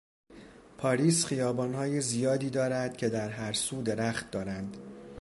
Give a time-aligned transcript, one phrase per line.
[0.77, 4.77] پاریس خیابانهای زیادی دارد که در هر سو درخت دارند.